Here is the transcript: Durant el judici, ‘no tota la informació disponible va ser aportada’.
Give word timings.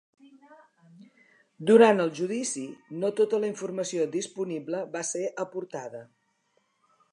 Durant 1.71 2.01
el 2.05 2.09
judici, 2.21 2.63
‘no 3.03 3.13
tota 3.21 3.41
la 3.45 3.49
informació 3.53 4.09
disponible 4.17 4.83
va 4.99 5.07
ser 5.13 5.25
aportada’. 5.47 6.05